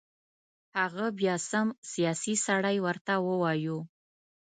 هغه 0.77 1.05
بیا 1.19 1.35
سم 1.49 1.67
سیاسي 1.91 2.33
سړی 2.45 2.77
ورته 2.85 3.13
ووایو. 3.27 3.77